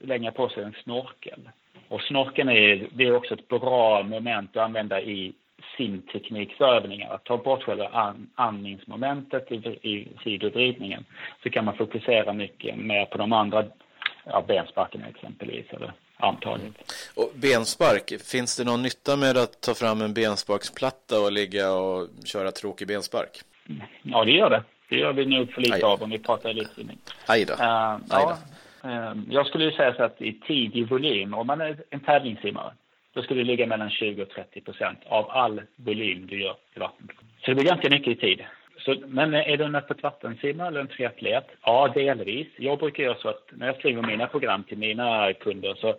[0.04, 1.48] slänga på sig en snorkel.
[1.88, 5.32] Och snorkeln är, det är också ett bra moment att använda i
[5.76, 7.14] simtekniksövningar.
[7.14, 11.04] Att ta bort själva andningsmomentet i, i sidovridningen
[11.42, 13.64] så kan man fokusera mycket mer på de andra
[14.24, 15.66] ja, bensparken exempelvis.
[15.70, 16.72] Eller armtaget.
[17.16, 22.08] Och benspark, finns det någon nytta med att ta fram en bensparksplatta och ligga och
[22.24, 23.40] köra tråkig benspark?
[24.02, 24.62] Ja, det gör det.
[24.88, 26.98] Det gör vi nog för lite av om vi pratar elitsimning.
[27.26, 27.52] Aj då.
[27.52, 27.98] Uh.
[28.10, 28.38] Ja,
[28.84, 32.00] uh, jag skulle ju säga så att i tid, i volym, om man är en
[32.00, 32.72] tävlingssimmare
[33.12, 36.78] då ska du ligga mellan 20 och 30 procent av all volym du gör i
[36.78, 37.16] vattnet.
[37.40, 38.44] Så det blir ganska mycket i tid.
[38.78, 41.46] Så, men är du en öppet vattensimmare eller en triatlet?
[41.62, 42.48] Ja, delvis.
[42.56, 45.94] Jag brukar göra så att när jag skriver mina program till mina kunder så,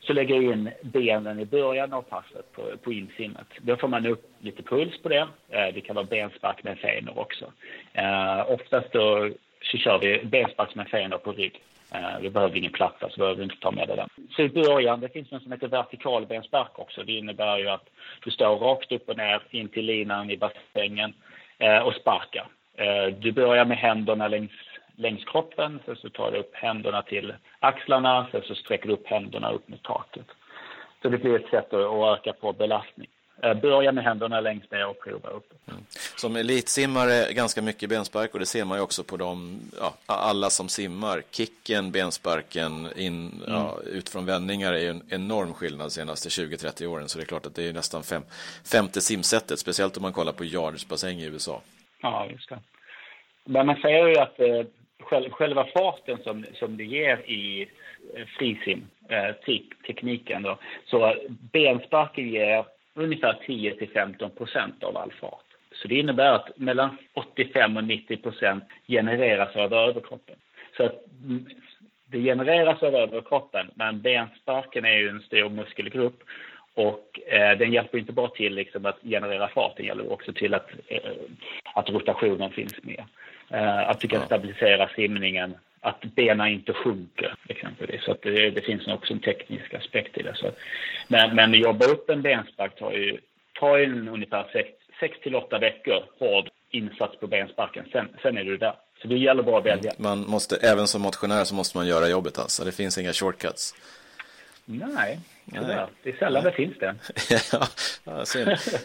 [0.00, 3.46] så lägger jag in benen i början av passet på, på insimmet.
[3.60, 5.28] Då får man upp lite puls på det.
[5.48, 7.52] Eh, det kan vara benspark med fenor också.
[7.92, 9.30] Eh, oftast då
[9.64, 11.62] så kör vi benspark med fenor på rygg.
[11.94, 14.06] Eh, vi behöver ingen platta så behöver vi inte ta med det där.
[14.36, 17.02] Så i början, det finns något som heter vertikalbenspark också.
[17.02, 17.88] Det innebär ju att
[18.24, 21.14] du står rakt upp och ner in till linan i bassängen
[21.58, 22.46] eh, och sparkar.
[22.76, 24.52] Eh, du börjar med händerna längs,
[24.96, 29.06] längs kroppen, sen så tar du upp händerna till axlarna, sen så sträcker du upp
[29.06, 30.26] händerna upp mot taket.
[31.02, 33.08] Så det blir ett sätt att öka på belastning.
[33.44, 35.52] Eh, börja med händerna längst ner och prova upp.
[35.68, 35.84] Mm.
[36.16, 40.50] Som elitsimmare ganska mycket benspark och det ser man ju också på de, ja, alla
[40.50, 41.22] som simmar.
[41.30, 43.60] Kicken, bensparken, in, mm.
[43.60, 47.08] ja, ut från vändningar är ju en enorm skillnad de senaste 20-30 åren.
[47.08, 48.22] Så det är klart att det är nästan fem,
[48.72, 51.60] femte simsättet, speciellt om man kollar på Yards bassäng i USA.
[52.02, 52.58] Ja, just det.
[53.44, 57.68] Men man säger ju att eh, själva farten som, som det ger i
[58.16, 59.34] eh, frisim, eh,
[59.86, 65.44] tekniken då, så bensparken ger ungefär 10 till 15 procent av all fart.
[65.72, 70.36] Så det innebär att mellan 85 och 90 procent genereras av överkroppen.
[70.76, 71.04] Så att
[72.06, 76.22] det genereras av överkroppen, men bensparken är ju en stor muskelgrupp
[76.74, 80.54] och eh, den hjälper inte bara till liksom, att generera fart, den hjälper också till
[80.54, 81.00] att, eh,
[81.74, 83.04] att rotationen finns med.
[83.50, 85.54] Eh, att du kan stabilisera simningen
[85.84, 88.04] att benen inte sjunker exempelvis.
[88.04, 90.34] Så att det, det, finns också en teknisk aspekt i det.
[90.34, 90.50] Så,
[91.08, 93.18] men, men jobba upp en benspark tar ju,
[93.60, 94.68] tar ju ungefär
[95.00, 97.84] 6 till 8 veckor hård insats på bensparken.
[97.92, 98.74] Sen, sen är du där.
[99.02, 99.92] Så det gäller bara att välja.
[99.98, 102.64] Man måste, även som motionär så måste man göra jobbet alltså.
[102.64, 103.74] Det finns inga shortcuts.
[104.64, 105.86] Nej, Nej.
[106.02, 106.52] Det är sällan Nej.
[106.52, 106.94] det finns det.
[108.04, 108.24] ja.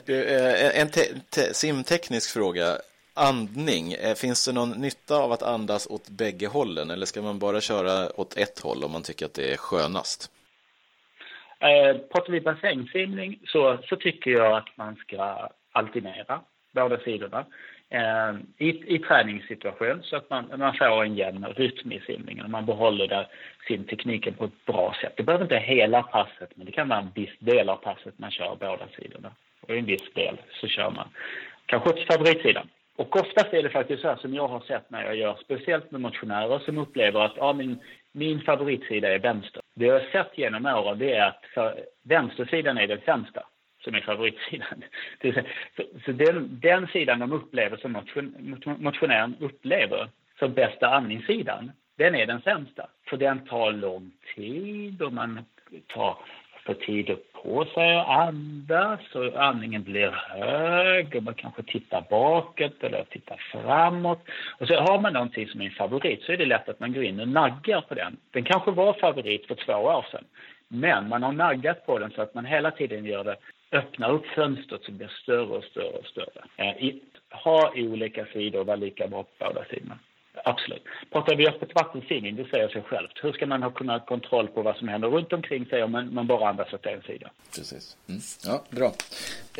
[0.06, 2.78] Du, eh, en te te simteknisk fråga
[3.20, 7.40] andning, eh, finns det någon nytta av att andas åt bägge hållen eller ska man
[7.40, 10.32] bara köra åt ett håll om man tycker att det är skönast?
[11.60, 17.46] Eh, pratar vi bassängsimning så, så tycker jag att man ska alternera båda sidorna
[17.90, 22.52] eh, i, i träningssituation så att man, man får en jämn rytm i simningen och
[22.52, 23.28] man behåller där
[23.68, 25.14] simtekniken på ett bra sätt.
[25.18, 28.32] Det behöver inte hela passet men det kan vara en viss del av passet man
[28.32, 31.08] kör båda sidorna och i en viss del så kör man
[31.66, 32.70] kanske åt favoritsidan.
[33.00, 35.92] Och oftast är det faktiskt så här som jag har sett när jag gör, speciellt
[35.92, 37.80] med motionärer som upplever att ja, min,
[38.12, 39.62] min favoritsida är vänster.
[39.76, 43.44] Det jag har sett genom åren det är att för, vänstersidan är den sämsta
[43.84, 44.84] som är favoritsidan.
[45.76, 50.10] Så, så den, den sidan de upplever som motion, motionären upplever
[50.40, 52.90] som bästa andningssidan, den är den sämsta.
[53.10, 55.46] För den tar lång tid och man
[55.88, 56.18] tar
[56.66, 57.10] för tid
[57.44, 63.42] på sig och andas och andningen blir hög och man kanske tittar bakåt eller tittar
[63.52, 64.22] framåt.
[64.60, 66.94] Och så har man någonting som är en favorit så är det lätt att man
[66.94, 68.18] går in och naggar på den.
[68.32, 70.26] Den kanske var favorit för två år sedan
[70.70, 73.38] men man har naggat på den så att man hela tiden gör det,
[73.72, 76.44] öppnar upp fönstret så det blir större och större och större.
[76.58, 76.94] Eh,
[77.32, 79.98] ha olika sidor och vara lika bra på båda sidorna.
[80.34, 80.84] Absolut.
[81.12, 83.12] Pratar vi öppet vattensimning, det säger sig självt.
[83.24, 86.14] Hur ska man ha kunnat kontroll på vad som händer runt omkring sig om man,
[86.14, 87.30] man bara andas åt en sida?
[87.56, 87.98] Precis.
[88.10, 88.22] Mm.
[88.46, 88.92] Ja, bra.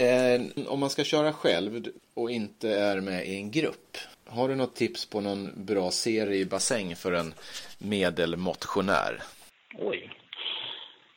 [0.06, 4.56] Eh, om man ska köra själv och inte är med i en grupp, har du
[4.56, 7.34] något tips på någon bra serie i bassäng för en
[7.78, 9.22] medelmotionär?
[9.78, 10.12] Oj.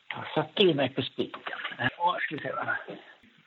[0.09, 1.53] Jag satte du mig på spiken.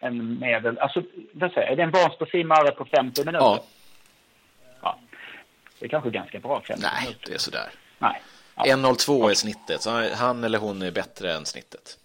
[0.01, 0.79] En medel...
[0.79, 1.73] Alltså, vad säger jag?
[1.73, 3.39] Är det en vansportsimmare på 50 minuter?
[3.39, 3.65] Ja.
[5.79, 6.63] Det är kanske ganska bra.
[6.69, 7.69] Nej, det är sådär.
[7.99, 8.23] Nej.
[8.57, 8.63] Ja.
[8.63, 11.99] 1.02 är snittet, så han eller hon är bättre än snittet.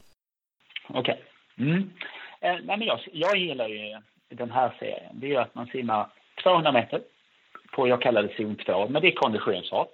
[0.88, 1.00] Okej.
[1.00, 1.68] Okay.
[1.68, 1.90] Mm.
[2.42, 5.20] Eh, nej, jag, jag gillar ju den här serien.
[5.20, 6.08] Det är att man simmar
[6.44, 7.02] 200 meter
[7.72, 9.90] på, jag kallar det zon 2, men det är konditionsfart.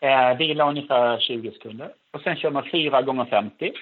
[0.00, 3.72] Eh, vila ungefär 20 sekunder och sen kör man 4 gånger 50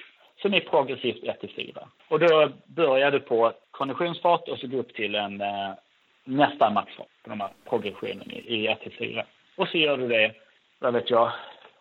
[0.41, 1.87] som är progressivt 1 till 4.
[2.07, 5.71] Och då börjar du på konditionsfart och så går upp till en eh,
[6.23, 9.25] nästan maxfart på de här progressionen i, i 1 till 4.
[9.61, 10.31] Och så gör du det,
[10.79, 11.31] vad vet jag,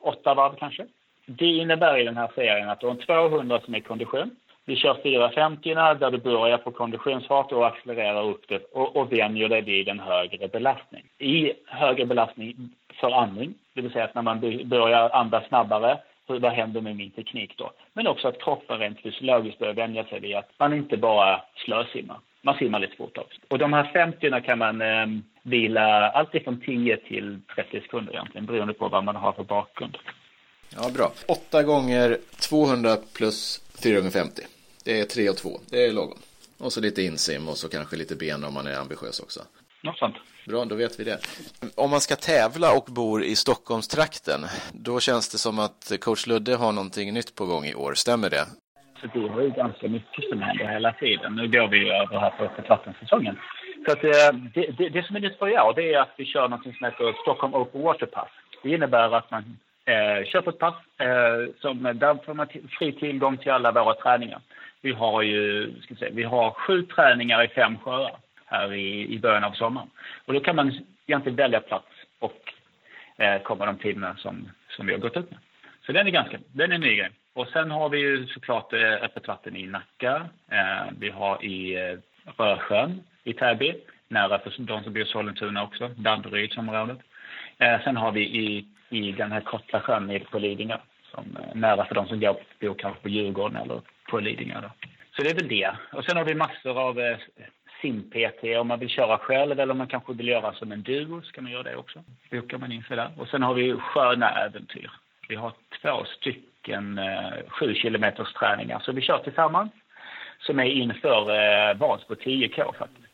[0.01, 0.87] åtta varv kanske.
[1.27, 4.31] Det innebär i den här serien att du har 200 som är kondition.
[4.65, 9.49] Vi kör 450 där du börjar på konditionsfart och accelererar upp det och, och vänjer
[9.49, 11.05] dig vid en högre belastning.
[11.19, 12.57] I högre belastning
[13.01, 17.11] för andning, det vill säga att när man börjar andas snabbare, vad händer med min
[17.11, 17.71] teknik då?
[17.93, 22.17] Men också att kroppen rent fysiologiskt börjar vänja sig vid att man inte bara slösimmar
[22.43, 23.41] man simmar lite fort också.
[23.49, 25.07] Och de här 50 kan man eh,
[25.43, 29.97] vila alltifrån 10 till 30 sekunder egentligen, beroende på vad man har för bakgrund.
[30.77, 31.13] Ja, bra.
[31.29, 34.43] 8 gånger 200 plus 450.
[34.85, 35.61] Det är 3 och 2.
[35.71, 36.19] Det är lagom.
[36.59, 39.41] Och så lite insim och så kanske lite ben om man är ambitiös också.
[39.83, 40.17] något sånt.
[40.47, 41.19] Bra, då vet vi det.
[41.75, 44.41] Om man ska tävla och bor i Stockholmstrakten,
[44.73, 47.95] då känns det som att coach Ludde har någonting nytt på gång i år.
[47.95, 48.47] Stämmer det?
[49.01, 51.35] Så det har ju ganska mycket som händer hela tiden.
[51.35, 53.39] Nu går vi ju över här på öppet vattensäsongen.
[53.87, 56.15] Så att, eh, det, det, det, som är nytt för i år det är att
[56.17, 58.29] vi kör något som heter Stockholm Open Water Pass.
[58.63, 62.47] Det innebär att man eh, köper ett pass eh, som, där får man
[62.79, 64.41] fri tillgång till alla våra träningar.
[64.81, 69.19] Vi har ju, ska säga, vi har sju träningar i fem sjöar här i, i
[69.19, 69.91] början av sommaren.
[70.27, 70.73] Och då kan man
[71.07, 71.87] egentligen välja plats
[72.19, 72.53] och
[73.17, 75.41] eh, komma de tiderna som, som vi har gått ut med.
[75.87, 77.11] Så den är ganska, den är en ny grej.
[77.33, 80.29] Och sen har vi ju såklart eh, öppet vatten i Nacka.
[80.51, 81.99] Eh, vi har i eh,
[82.37, 83.75] Rörsjön i Täby,
[84.09, 86.99] nära för de som bor i Sollentuna också, Danderydsområdet.
[87.59, 90.77] Eh, sen har vi i, i den här Korta sjön på Lidingö,
[91.11, 92.21] som är nära för de som
[92.61, 94.61] bor kanske på Djurgården eller på Lidingö.
[94.61, 94.71] Då.
[95.17, 95.77] Så det är väl det.
[95.93, 97.17] Och sen har vi massor av
[97.83, 101.23] sim-PT om man vill köra själv eller om man kanske vill göra som en duo
[101.23, 102.05] så kan man göra det också.
[102.31, 103.11] Bokar man in sig där.
[103.17, 104.91] Och sen har vi sköna äventyr.
[105.29, 109.73] Vi har två stycken eh, sju kilometers träningar så vi kör tillsammans
[110.41, 113.11] som är inför eh, Vansbro 10K faktiskt.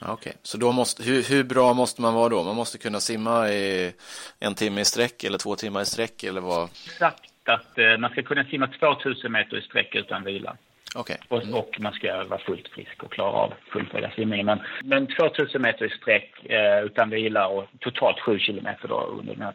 [0.00, 0.32] Okej, okay.
[0.42, 2.42] så då måste, hur, hur, bra måste man vara då?
[2.42, 3.92] Man måste kunna simma i
[4.40, 6.64] en timme i sträck eller två timmar i sträck eller vad?
[6.64, 10.56] Exakt, att eh, man ska kunna simma 2000 meter i sträck utan vila.
[10.96, 11.16] Okay.
[11.30, 11.54] Mm.
[11.54, 14.46] Och, och, man ska vara fullt frisk och klara av fullfölja simningen.
[14.46, 19.34] Men, men 2000 meter i sträck eh, utan vila och totalt 7 kilometer då under
[19.34, 19.54] den här.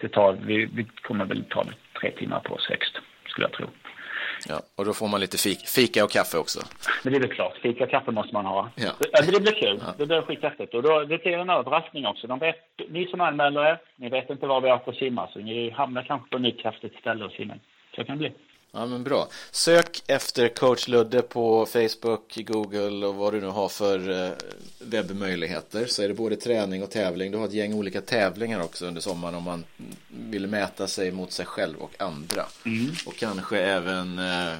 [0.00, 1.64] Det tar, vi, vi kommer väl ta
[2.04, 2.94] tre timmar på oss högst,
[3.28, 3.66] skulle jag tro.
[4.48, 6.60] Ja, och då får man lite fika, fika och kaffe också.
[7.02, 8.70] Men det är väl klart, fika och kaffe måste man ha.
[8.74, 8.90] Ja.
[8.98, 9.94] Det, det blir kul, ja.
[9.98, 10.74] det blir skithäftigt.
[10.74, 12.26] Och då, det blir en överraskning också.
[12.26, 12.56] De vet,
[12.88, 16.02] ni som anmäler er, ni vet inte var vi på att simma, så ni hamnar
[16.02, 17.54] kanske på ett nytt häftigt ställe och simma.
[17.96, 18.32] Så kan det bli.
[18.76, 19.28] Ja, men bra.
[19.50, 24.32] Sök efter coach Ludde på Facebook, Google och vad du nu har för eh,
[24.80, 25.86] webbmöjligheter.
[25.86, 27.32] Så är det både träning och tävling.
[27.32, 29.64] Du har ett gäng olika tävlingar också under sommaren om man
[30.34, 32.42] vill mäta sig mot sig själv och andra.
[32.66, 32.92] Mm.
[33.06, 34.54] Och kanske även eh,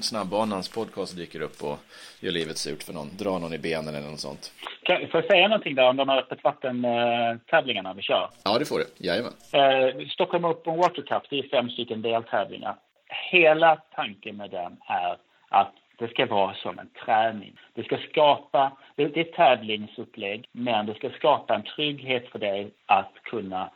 [0.00, 1.78] Snabbbanans podcast dyker upp och
[2.20, 4.52] gör livet surt för någon, drar någon i benen eller något sånt.
[4.82, 8.28] Kan, får jag säga någonting där om de här öppet vatten-tävlingarna vi kör?
[8.44, 8.86] Ja, det får du.
[8.96, 9.32] Jajamän.
[9.52, 12.76] Eh, Stockholm Open Water Cup, det är fem stycken deltävlingar
[13.10, 15.16] hela tanken med den är
[15.48, 17.56] att det ska vara som en träning.
[17.74, 22.70] Det ska skapa, det är ett tävlingsupplägg, men det ska skapa en trygghet för dig
[22.86, 23.70] att kunna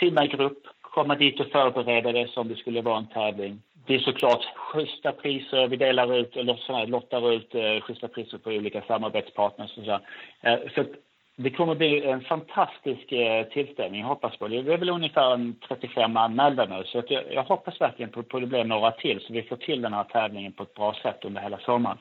[0.00, 0.62] simma i grupp,
[0.96, 3.62] komma dit och förbereda det som det skulle vara en tävling.
[3.86, 5.68] Det är såklart schyssta priser.
[5.68, 9.78] Vi delar ut, eller lottar ut eh, schyssta priser på olika samarbetspartners.
[9.78, 10.00] Och så,
[10.48, 10.84] eh, så
[11.38, 14.62] det kommer bli en fantastisk eh, tillställning, jag hoppas på det.
[14.62, 18.46] Det är väl ungefär 35 anmälda nu, så jag, jag, hoppas verkligen på, på det
[18.46, 21.40] blir några till, så vi får till den här tävlingen på ett bra sätt under
[21.40, 21.98] hela sommaren.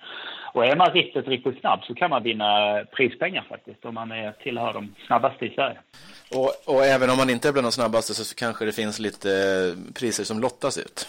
[0.53, 4.31] Och är man riktigt, riktigt snabb så kan man vinna prispengar faktiskt, om man är,
[4.31, 5.77] tillhör de snabbaste i Sverige.
[6.35, 9.93] Och, och även om man inte blir de snabbaste så kanske det finns lite eh,
[9.99, 11.07] priser som lottas ut?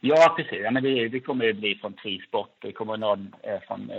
[0.00, 0.60] Ja, precis.
[0.64, 3.90] Ja, men det, det kommer att bli från Trisport, det kommer någon eh, från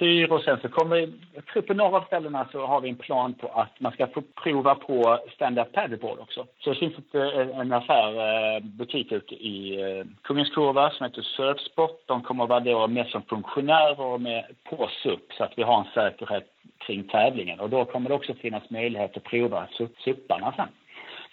[0.00, 0.96] Tyr och sen så kommer,
[1.34, 4.06] jag tror på några av ställena så har vi en plan på att man ska
[4.06, 6.46] få prova på stand-up paddleboard också.
[6.58, 8.10] Så det finns ett, eh, en affär,
[8.56, 12.02] eh, butik ute i eh, Kungens Kurva som heter Surfsport.
[12.06, 15.62] De kommer att vara då med som funktionärer och med på SUP så att vi
[15.62, 16.46] har en säkerhet
[16.78, 17.60] kring tävlingen.
[17.60, 19.68] Och då kommer det också finnas möjlighet att prova
[20.04, 20.68] SUParna sen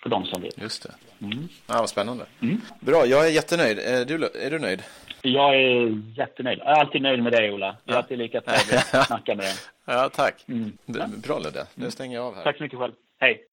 [0.03, 0.51] för de som vill.
[0.57, 1.25] Just det.
[1.25, 1.47] Mm.
[1.67, 2.25] Ja, vad spännande.
[2.41, 2.61] Mm.
[2.79, 3.79] Bra, jag är jättenöjd.
[3.79, 4.13] Är du,
[4.45, 4.83] är du nöjd?
[5.21, 6.59] Jag är jättenöjd.
[6.59, 7.75] Jag är alltid nöjd med dig, Ola.
[7.83, 9.53] Det är alltid lika trevligt att snacka med dig.
[9.85, 10.45] Ja, tack.
[10.47, 10.77] Mm.
[11.23, 11.67] Bra, Ludde.
[11.75, 12.43] Nu stänger jag av här.
[12.43, 12.93] Tack så mycket själv.
[13.19, 13.43] Hej.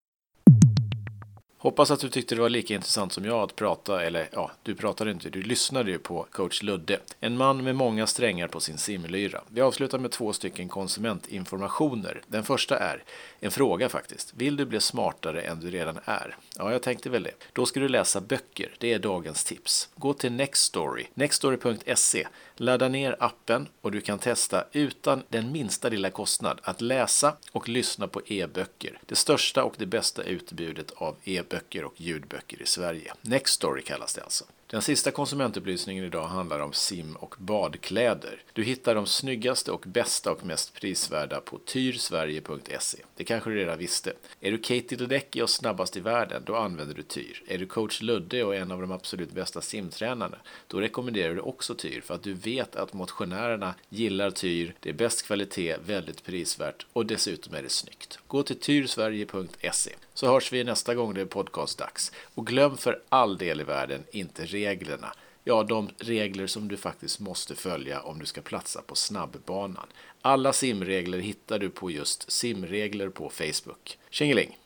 [1.64, 4.74] Hoppas att du tyckte det var lika intressant som jag att prata, eller ja, du
[4.74, 6.98] pratade inte, du lyssnade ju på coach Ludde.
[7.20, 9.40] En man med många strängar på sin simlyra.
[9.48, 12.22] Vi avslutar med två stycken konsumentinformationer.
[12.26, 13.02] Den första är
[13.40, 14.32] en fråga faktiskt.
[14.36, 16.36] Vill du bli smartare än du redan är?
[16.58, 17.34] Ja, jag tänkte väl det.
[17.52, 18.74] Då ska du läsa böcker.
[18.78, 19.88] Det är dagens tips.
[19.96, 22.26] Gå till Nextory, nextory.se.
[22.56, 27.68] Ladda ner appen och du kan testa utan den minsta lilla kostnad att läsa och
[27.68, 28.98] lyssna på e-böcker.
[29.06, 31.53] Det största och det bästa utbudet av e-böcker
[31.84, 33.12] och ljudböcker i Sverige.
[33.22, 34.44] Nextory kallas det alltså.
[34.66, 38.42] Den sista konsumentupplysningen idag handlar om sim och badkläder.
[38.52, 42.98] Du hittar de snyggaste och bästa och mest prisvärda på tyrsverige.se.
[43.16, 44.12] Det kanske du redan visste.
[44.40, 47.42] Är du Katie Ledecky och snabbast i världen, då använder du Tyr.
[47.46, 50.36] Är du coach Ludde och en av de absolut bästa simtränarna,
[50.68, 54.74] då rekommenderar du också Tyr för att du vet att motionärerna gillar Tyr.
[54.80, 58.18] Det är bäst kvalitet, väldigt prisvärt och dessutom är det snyggt.
[58.26, 62.12] Gå till tyrsverige.se så hörs vi nästa gång det är podcastdags.
[62.34, 65.12] Och glöm för all del i världen inte reglerna.
[65.44, 69.86] ja, de regler som du faktiskt måste följa om du ska platsa på snabbbanan.
[70.22, 73.98] Alla simregler hittar du på just simregler på Facebook.
[74.10, 74.63] Tjingeling!